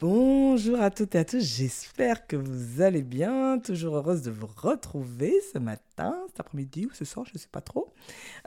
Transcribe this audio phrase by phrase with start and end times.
[0.00, 3.58] Bonjour à toutes et à tous, j'espère que vous allez bien.
[3.58, 7.48] Toujours heureuse de vous retrouver ce matin, cet après-midi ou ce soir, je ne sais
[7.50, 7.92] pas trop.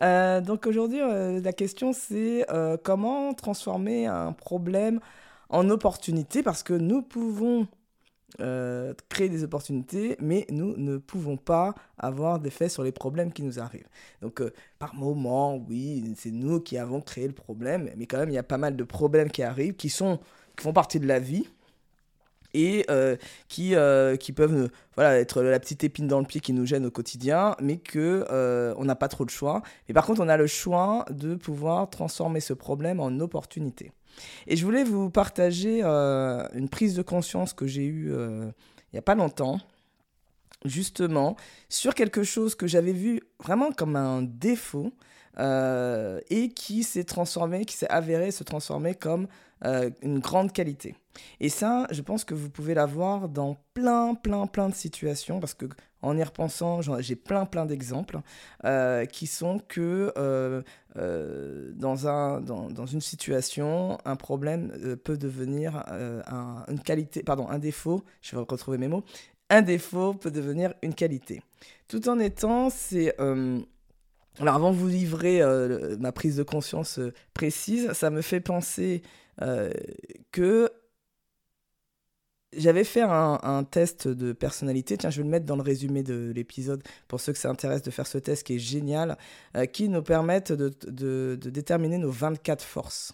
[0.01, 5.01] Euh, donc aujourd'hui, euh, la question c'est euh, comment transformer un problème
[5.49, 6.41] en opportunité?
[6.41, 7.67] Parce que nous pouvons
[9.09, 13.59] créer des opportunités, mais nous ne pouvons pas avoir d'effet sur les problèmes qui nous
[13.59, 13.89] arrivent.
[14.21, 14.41] Donc
[14.79, 18.37] par moment, oui, c'est nous qui avons créé le problème, mais quand même, il y
[18.37, 20.17] a pas mal de problèmes qui arrivent, qui sont
[20.61, 21.47] font partie de la vie
[22.53, 23.15] et euh,
[23.47, 26.65] qui, euh, qui peuvent euh, voilà, être la petite épine dans le pied qui nous
[26.65, 28.25] gêne au quotidien, mais que
[28.77, 29.61] on n'a pas trop de choix.
[29.87, 33.91] Mais par contre, on a le choix de pouvoir transformer ce problème en opportunité.
[34.47, 39.03] Et je voulais vous partager une prise de conscience que j'ai eue il n'y a
[39.03, 39.59] pas longtemps,
[40.65, 41.37] justement,
[41.69, 44.91] sur quelque chose que j'avais vu vraiment comme un défaut
[45.39, 49.27] et qui s'est transformé, qui s'est avéré se transformer comme
[49.63, 50.95] euh, une grande qualité.
[51.39, 55.53] Et ça, je pense que vous pouvez l'avoir dans plein, plein, plein de situations, parce
[55.53, 55.67] que
[56.01, 58.21] en y repensant, j'ai plein, plein d'exemples
[58.65, 60.63] euh, qui sont que euh,
[61.75, 65.83] dans, un, dans, dans, une situation, un problème peut devenir
[66.25, 69.03] un, une qualité, pardon, un défaut, je vais retrouver mes mots,
[69.51, 71.43] un défaut peut devenir une qualité.
[71.87, 73.15] Tout en étant, c'est...
[73.19, 75.41] alors avant de vous livrer
[75.99, 76.99] ma prise de conscience
[77.35, 79.03] précise, ça me fait penser
[80.31, 80.71] que
[82.55, 84.97] j'avais fait un, test de personnalité.
[84.97, 87.81] Tiens, je vais le mettre dans le résumé de l'épisode pour ceux que ça intéresse
[87.81, 89.17] de faire ce test qui est génial,
[89.55, 93.13] euh, qui nous permettent de, de, déterminer nos 24 forces.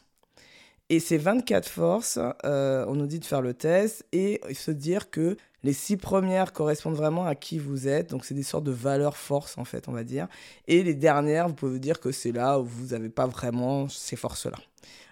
[0.89, 5.09] Et ces 24 forces, euh, on nous dit de faire le test et se dire
[5.11, 8.09] que les six premières correspondent vraiment à qui vous êtes.
[8.11, 10.27] Donc, c'est des sortes de valeurs forces, en fait, on va dire.
[10.67, 13.89] Et les dernières, vous pouvez vous dire que c'est là où vous n'avez pas vraiment
[13.89, 14.57] ces forces-là.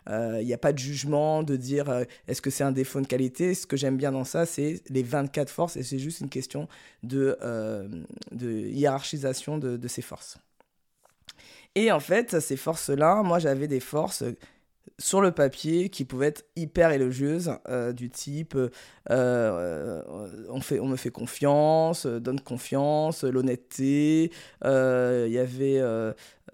[0.07, 3.01] Il euh, n'y a pas de jugement de dire euh, est-ce que c'est un défaut
[3.01, 3.55] de qualité?
[3.55, 6.67] Ce que j'aime bien dans ça, c'est les 24 forces et c'est juste une question
[7.01, 7.87] de, euh,
[8.31, 10.37] hiérarchisation de ces forces.
[11.75, 14.23] Et en fait, ces forces-là, moi j'avais des forces
[14.97, 17.51] sur le papier qui pouvaient être hyper élogieuses,
[17.95, 18.57] du type
[19.09, 24.31] on, fait, on me fait confiance, donne confiance, l'honnêteté,
[24.63, 25.81] il y avait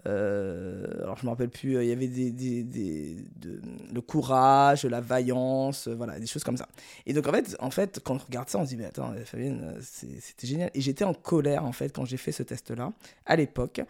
[0.06, 3.16] euh, alors je me rappelle plus, euh, il y avait des, des, des
[3.92, 6.68] le courage, la vaillance, euh, voilà, des choses comme ça.
[7.06, 9.12] Et donc en fait, en fait quand on regarde ça, on se dit, mais attends,
[9.24, 10.70] Fabienne, c'était génial.
[10.74, 12.92] Et j'étais en colère en fait quand j'ai fait ce test-là.
[13.26, 13.80] À l'époque,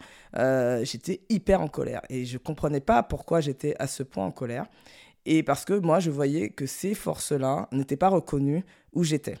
[0.83, 4.65] j'étais hyper en colère et je comprenais pas pourquoi j'étais à ce point colère.
[5.25, 8.63] Et parce que moi, je voyais que ces forces-là n'étaient pas reconnues
[8.93, 9.37] où j'étais.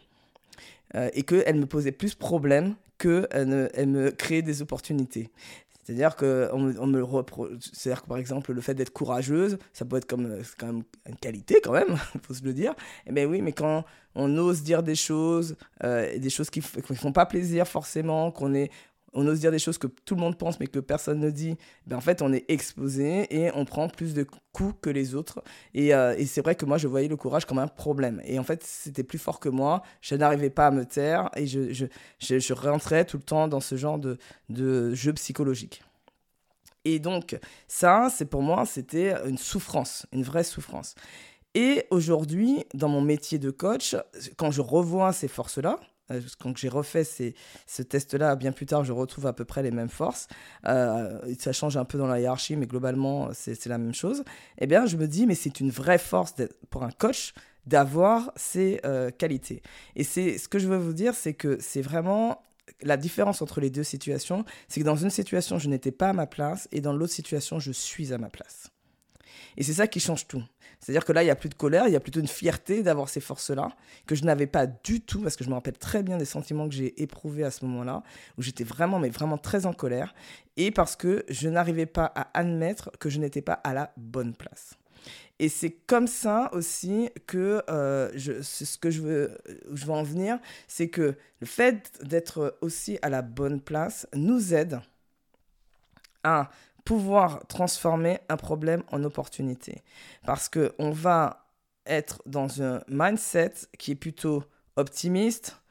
[1.13, 5.29] et qu'elles me posaient plus problème qu'elles me créaient des opportunités.
[5.83, 9.97] C'est-à-dire que on, me le C'est-à-dire que par exemple, le fait d'être courageuse, ça peut
[9.97, 12.71] être comme, euh, quand même une qualité quand même, il faut se le dire.
[13.05, 13.83] Et eh ben oui, mais quand
[14.15, 18.53] on ose dire des choses, euh, des choses qui ne font pas plaisir forcément, qu'on
[18.53, 18.71] est,
[19.13, 21.55] on ose dire des choses que tout le monde pense mais que personne ne dit,
[21.87, 25.43] ben en fait on est exposé et on prend plus de coups que les autres.
[25.73, 28.21] Et, euh, et c'est vrai que moi je voyais le courage comme un problème.
[28.25, 31.47] Et en fait c'était plus fort que moi, je n'arrivais pas à me taire et
[31.47, 31.85] je, je,
[32.19, 34.17] je, je, rentrais tout le temps dans ce genre de,
[34.49, 35.83] de jeu psychologique.
[36.85, 37.37] Et donc
[37.67, 40.95] ça, c'est pour moi, c'était une souffrance, une vraie souffrance.
[41.55, 43.95] Et aujourd'hui, dans mon métier de coach,
[44.37, 45.79] quand je revois ces forces-là,
[46.39, 49.89] quand j'ai refait ce test-là, bien plus tard, je retrouve à peu près les mêmes
[49.89, 50.27] forces.
[50.65, 54.23] Euh, ça change un peu dans la hiérarchie, mais globalement, c'est la même chose.
[54.57, 56.35] Eh bien, je me dis, mais c'est une vraie force
[56.69, 57.33] pour un coach
[57.65, 59.61] d'avoir ces euh, qualités.
[59.95, 62.43] Et c'est ce que je veux vous dire, c'est que c'est vraiment
[62.81, 66.13] la différence entre les deux situations, c'est que dans une situation, je n'étais pas à
[66.13, 68.69] ma place, et dans l'autre situation, je suis à ma place.
[69.57, 70.43] Et c'est ça qui change tout.
[70.83, 72.83] C'est-à-dire que là, il n'y a plus de colère, il y a plutôt une fierté
[72.83, 73.69] d'avoir ces forces-là,
[74.05, 76.67] que je n'avais pas du tout, parce que je me rappelle très bien des sentiments
[76.67, 78.03] que j'ai éprouvés à ce moment-là,
[78.37, 80.13] où j'étais vraiment, mais vraiment très en colère,
[80.57, 84.35] et parce que je n'arrivais pas à admettre que je n'étais pas à la bonne
[84.35, 84.73] place.
[85.39, 89.37] Et c'est comme ça aussi que euh, ce que je veux,
[89.71, 90.37] je veux en venir,
[90.67, 94.81] c'est que le fait d'être aussi à la bonne place nous aide
[96.23, 96.49] à
[96.85, 99.83] pouvoir transformer un problème en opportunité.
[100.25, 101.47] Parce qu'on va
[101.85, 104.43] être dans un mindset qui est plutôt
[104.75, 105.61] optimiste,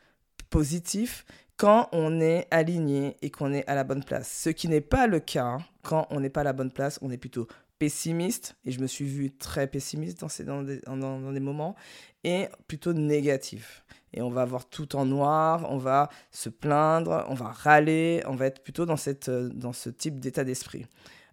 [0.50, 1.24] positif,
[1.56, 4.30] quand on est aligné et qu'on est à la bonne place.
[4.30, 7.10] Ce qui n'est pas le cas quand on n'est pas à la bonne place, on
[7.10, 7.46] est plutôt
[7.78, 11.74] pessimiste, et je me suis vu très pessimiste dans, ces, dans, des, dans, des moments,
[12.22, 13.84] et plutôt négatif.
[14.14, 18.34] Et on va avoir tout en noir, on va se plaindre, on va râler, on
[18.34, 20.86] va être plutôt dans, cette, dans ce type d'état d'esprit.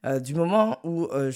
[0.05, 1.29] Euh, du moment où euh,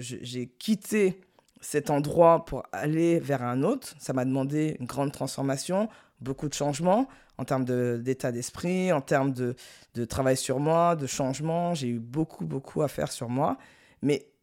[0.00, 1.20] j'ai quitté
[1.60, 3.94] cet endroit pour aller vers un autre.
[3.98, 5.88] Ça m'a demandé une grande transformation,
[6.20, 7.64] beaucoup de changements en termes
[8.00, 9.54] d'état d'esprit, en termes de,
[9.94, 11.74] de, travail sur moi, de changement.
[11.74, 13.58] J'ai eu beaucoup, beaucoup à faire sur moi.
[14.02, 14.37] Mais euh,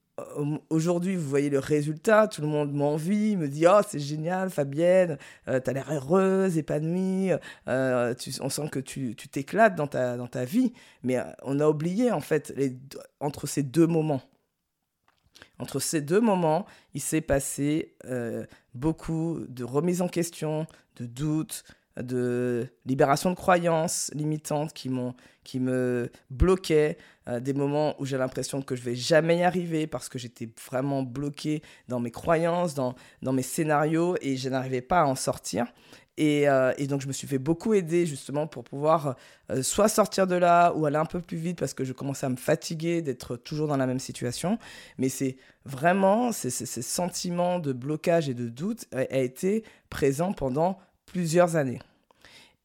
[0.69, 5.17] aujourd'hui, vous voyez le résultat, tout le monde m'envie, me dit Oh, c'est génial, Fabienne,
[5.47, 7.31] euh, tu as l'air heureuse, épanouie,
[7.67, 10.73] euh, on sent que tu t'éclates dans ta, dans ta vie.
[11.03, 12.53] Mais on a oublié, en fait,
[13.19, 14.21] entre ces deux moments.
[15.59, 17.95] Entre ces deux moments, il s'est passé
[18.73, 20.67] beaucoup de remises en question,
[20.97, 21.63] de doutes,
[22.01, 24.91] de libération de croyances limitantes qui,
[25.43, 26.97] qui me bloquaient,
[27.27, 30.49] euh, des moments où j'ai l'impression que je vais jamais y arriver parce que j'étais
[30.67, 35.15] vraiment bloqué dans mes croyances, dans, dans mes scénarios et je n'arrivais pas à en
[35.15, 35.65] sortir.
[36.17, 39.17] Et, euh, et, donc je me suis fait beaucoup aider justement pour pouvoir
[39.51, 42.25] euh, soit sortir de là ou aller un peu plus vite parce que je commençais
[42.25, 44.57] à me fatiguer d'être toujours dans la même situation.
[44.97, 50.77] Mais c'est vraiment, ces sentiments de blocage et de doute a, a été présent pendant
[51.05, 51.79] plusieurs années.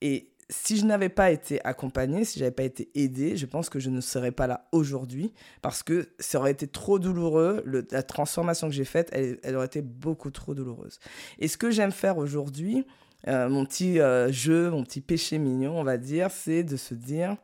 [0.00, 3.78] Et si je n'avais pas été accompagnée, si j'avais pas été aidée, je pense que
[3.78, 5.32] je ne serais pas là aujourd'hui
[5.62, 7.64] parce que ça aurait été trop douloureux.
[7.90, 10.98] la transformation que j'ai faite, elle, aurait été beaucoup trop douloureuse.
[11.38, 12.84] Et ce que j'aime faire aujourd'hui,
[13.28, 16.94] euh, mon petit euh, jeu, mon petit péché mignon, on va dire, c'est de se
[16.94, 17.36] dire,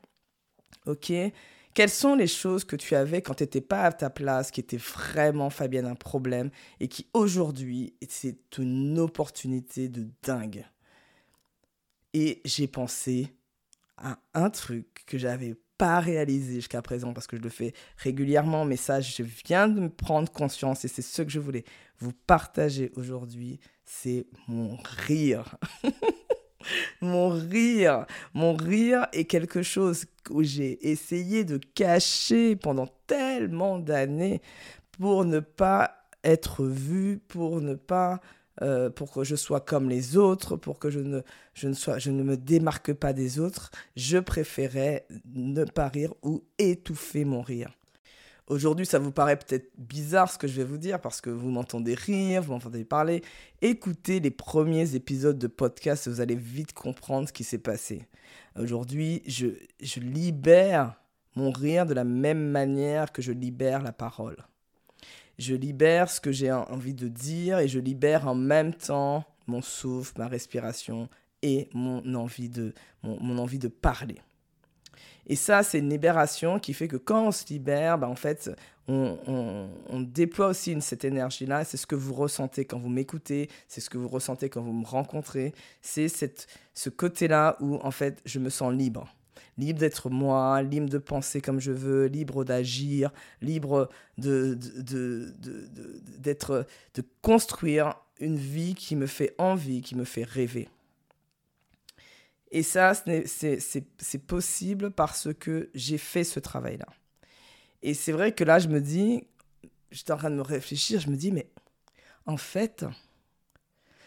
[0.87, 1.13] ok,
[1.75, 4.61] quelles sont les choses que tu avais quand tu n'étais pas à ta place, qui
[4.61, 6.51] étaient vraiment, Fabienne, un problème,
[6.81, 10.65] et qui aujourd'hui, c'est une opportunité de dingue?
[12.17, 13.29] Et j'ai pensé
[13.99, 18.65] à un truc que j'avais pas réalisé jusqu'à présent parce que je le fais régulièrement,
[18.65, 21.65] mais ça, je viens de me prendre conscience et c'est ce que je voulais
[21.99, 25.59] vous partager aujourd'hui, c'est mon rire.
[27.03, 34.41] mon rire, mon rire est quelque chose que j'ai essayé de cacher pendant tellement d'années
[34.93, 38.23] pour ne pas être vu, pour ne pas
[38.63, 41.21] euh, pour que je sois comme les autres, pour que je ne,
[41.55, 46.15] je, ne sois, je ne me démarque pas des autres, je préférais ne pas rire
[46.23, 47.71] ou étouffer mon rire.
[48.49, 51.51] Aujourd'hui, ça vous paraît peut-être bizarre ce que je vais vous dire parce que vous
[51.51, 53.23] m'entendez rire, vous m'entendez parler.
[53.61, 58.07] Écoutez les premiers épisodes de podcast vous allez vite comprendre ce qui s'est passé.
[58.57, 59.49] Aujourd'hui, je,
[59.83, 60.95] je libère
[61.35, 64.37] mon rire de la même manière que je libère la parole
[65.39, 69.63] je libère ce que j'ai envie de dire et je libère en même temps mon
[69.63, 71.09] souffle, ma respiration
[71.43, 72.73] et mon envie de,
[73.03, 74.17] mon, envie de parler.
[75.27, 78.51] Et ça, c'est une libération qui fait que quand on se libère, bah, en fait,
[78.89, 81.65] on, déploie aussi cette énergie-là.
[81.65, 84.73] C'est ce que vous ressentez quand vous m'écoutez, c'est ce que vous ressentez quand vous
[84.73, 85.53] me rencontrez.
[85.83, 86.09] C'est
[86.75, 89.16] ce côté-là où, en fait, je me sens libre
[89.59, 93.89] libre d'être moi, libre de penser comme je veux, libre d'agir, libre
[94.19, 100.69] de, de, de, de construire une vie qui me fait envie, qui me fait rêver.
[102.51, 106.87] Et ça, c'est possible parce que j'ai fait ce travail-là.
[107.83, 109.25] Et c'est vrai que là, je me dis,
[109.91, 111.49] j'étais en train de me réfléchir, je me dis, mais
[112.25, 112.85] en fait,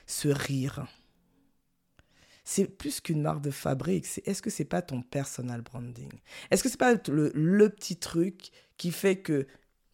[0.07, 0.88] ce rire,
[2.50, 4.07] c'est plus qu'une marque de fabrique.
[4.07, 6.10] C'est est-ce que c'est pas ton personal branding?
[6.50, 9.46] Est-ce que c'est pas le, petit truc qui fait que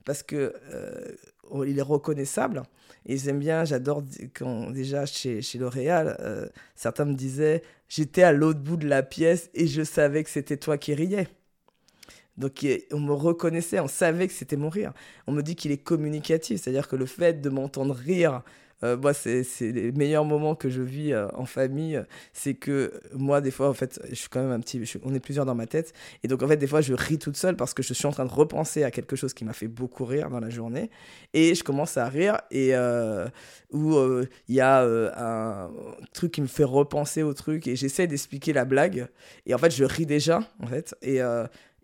[0.06, 2.64] parce que euh, il est reconnaissable
[3.06, 4.04] et j'aime bien, j'adore
[4.34, 9.04] quand déjà chez, chez L'Oréal, euh, certains me disaient j'étais à l'autre bout de la
[9.04, 11.28] pièce et je savais que c'était toi qui riais.
[12.38, 14.94] Donc on me reconnaissait, on savait que c'était mon rire.
[15.28, 18.44] On me dit qu'il est communicatif, c'est-à-dire que le fait de m'entendre rire
[18.86, 22.02] euh, moi, c'est les meilleurs moments que je vis euh, en famille.
[22.34, 24.82] C'est que moi, des fois, en fait, je suis quand même un petit.
[25.04, 25.94] on est plusieurs dans ma tête.
[26.24, 28.12] Et donc, en fait, des fois, je ris toute seule parce que je suis en
[28.12, 30.90] train de repenser à quelque chose qui m'a fait beaucoup rire dans la journée.
[31.34, 32.40] Et je commence à rire.
[32.52, 33.28] Et euh,
[33.72, 33.98] où
[34.48, 35.70] il y a un
[36.14, 37.68] truc qui me fait repenser au truc.
[37.68, 39.08] Et j'essaie d'expliquer la blague.
[39.46, 40.96] Et en fait, je ris déjà, en fait.
[41.02, 41.22] Et,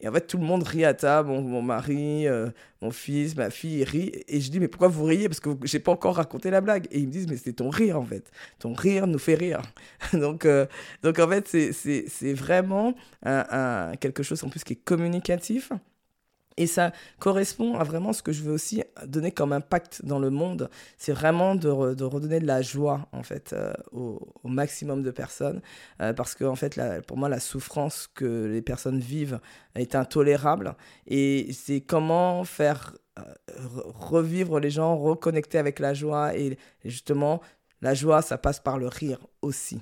[0.01, 2.49] et en fait, tout le monde rit à table, mon, mari, euh,
[2.81, 4.11] mon fils, ma fille, rit.
[4.27, 5.29] Et je dis, mais pourquoi vous riez?
[5.29, 6.87] Parce que j'ai pas encore raconté la blague.
[6.91, 8.31] Et ils me disent, mais c'est ton rire, en fait.
[8.59, 9.61] Ton rire nous fait rire.
[10.13, 10.65] donc, euh,
[11.03, 15.71] donc, en fait, c'est vraiment un, quelque chose en plus qui est communicatif.
[16.57, 20.29] Et ça correspond à vraiment ce que je veux aussi donner comme impact dans le
[20.29, 20.69] monde.
[20.97, 25.61] C'est vraiment de, redonner de la joie, en fait, euh, au, maximum de personnes.
[26.01, 29.39] Euh, parce que, en fait, pour moi, la souffrance que les personnes vivent
[29.75, 30.75] est intolérable.
[31.07, 33.23] Et c'est comment faire euh,
[33.99, 36.35] revivre les gens, reconnecter avec la joie.
[36.35, 37.41] Et justement,
[37.81, 39.81] la joie, ça passe par le rire aussi.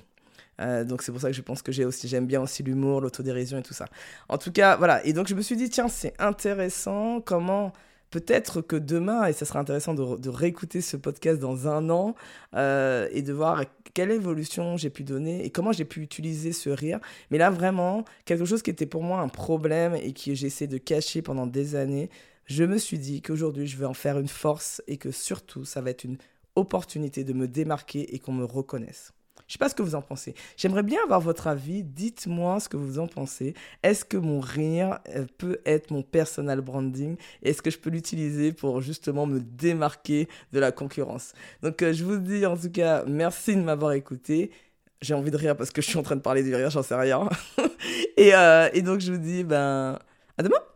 [0.60, 3.62] Euh, donc c'est pour ça que je pense que j'aime bien aussi l'humour, l'autodérision et
[3.62, 3.86] tout ça.
[4.28, 5.04] En tout cas, voilà.
[5.06, 7.72] Et donc je me suis dit, tiens, c'est intéressant comment
[8.10, 12.14] peut-être que demain, et ça sera intéressant de, réécouter ce podcast dans un an
[12.54, 13.64] euh, et de voir
[13.94, 17.00] quelle évolution j'ai pu donner et comment j'ai pu utiliser ce rire.
[17.30, 20.78] Mais là, vraiment, quelque chose qui était pour moi un problème et que j'essaie de
[20.78, 22.10] cacher pendant des années,
[22.46, 25.80] je me suis dit qu'aujourd'hui, je vais en faire une force et que surtout, ça
[25.80, 26.18] va être une
[26.56, 29.12] opportunité de me démarquer et qu'on me reconnaisse.
[29.50, 30.36] Je sais pas ce que vous en pensez.
[30.56, 31.82] J'aimerais bien avoir votre avis.
[31.82, 33.54] Dites-moi ce que vous en pensez.
[33.82, 37.16] Est-ce que mon rire euh, peut être mon personal branding?
[37.42, 41.32] Est-ce que je peux l'utiliser pour justement me démarquer de la concurrence?
[41.64, 44.52] Donc euh, je vous dis en tout cas merci de m'avoir écouté.
[45.02, 46.84] J'ai envie de rire parce que je suis en train de parler du rire, j'en
[46.84, 47.28] sais rien.
[48.16, 49.98] et, euh, et donc je vous dis ben
[50.38, 50.60] à demain